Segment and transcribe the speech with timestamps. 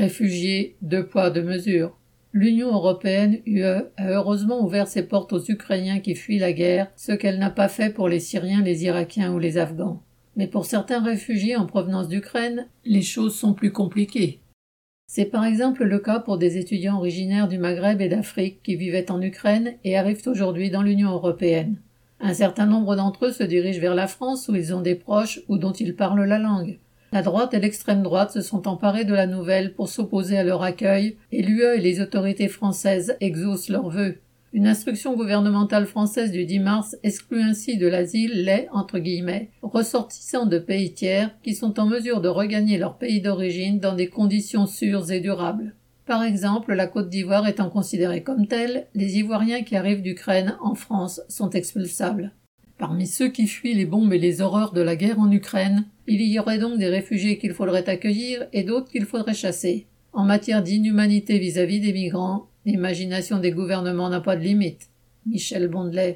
[0.00, 1.94] Réfugiés, deux poids, deux mesures.
[2.32, 3.64] L'Union européenne, UE,
[3.98, 7.68] a heureusement ouvert ses portes aux Ukrainiens qui fuient la guerre, ce qu'elle n'a pas
[7.68, 10.02] fait pour les Syriens, les Irakiens ou les Afghans.
[10.36, 14.40] Mais pour certains réfugiés en provenance d'Ukraine, les choses sont plus compliquées.
[15.06, 19.10] C'est par exemple le cas pour des étudiants originaires du Maghreb et d'Afrique qui vivaient
[19.10, 21.76] en Ukraine et arrivent aujourd'hui dans l'Union européenne.
[22.20, 25.40] Un certain nombre d'entre eux se dirigent vers la France où ils ont des proches
[25.48, 26.78] ou dont ils parlent la langue.
[27.12, 30.62] La droite et l'extrême droite se sont emparés de la nouvelle pour s'opposer à leur
[30.62, 34.18] accueil, et l'UE et les autorités françaises exaucent leurs vœux.
[34.52, 40.46] Une instruction gouvernementale française du 10 mars exclut ainsi de l'asile les entre guillemets ressortissants
[40.46, 44.66] de pays tiers qui sont en mesure de regagner leur pays d'origine dans des conditions
[44.66, 45.74] sûres et durables.
[46.04, 50.74] Par exemple, la Côte d'Ivoire étant considérée comme telle, les Ivoiriens qui arrivent d'Ukraine en
[50.74, 52.32] France sont expulsables.
[52.80, 56.22] Parmi ceux qui fuient les bombes et les horreurs de la guerre en Ukraine, il
[56.22, 59.86] y aurait donc des réfugiés qu'il faudrait accueillir et d'autres qu'il faudrait chasser.
[60.14, 64.88] En matière d'inhumanité vis-à-vis des migrants, l'imagination des gouvernements n'a pas de limite.
[65.26, 66.08] Michel Bondelet.